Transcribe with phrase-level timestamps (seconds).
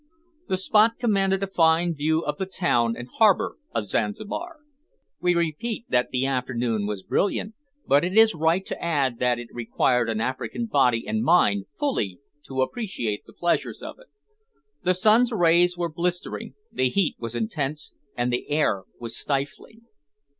[0.47, 4.61] The spot commanded a fine view of the town and harbour of Zanzibar.
[5.21, 7.53] We repeat that the afternoon was brilliant,
[7.85, 12.17] but it is right to add that it required an African body and mind fully
[12.47, 14.07] to appreciate the pleasures of it.
[14.81, 19.81] The sun's rays were blistering, the heat was intense, and the air was stifling.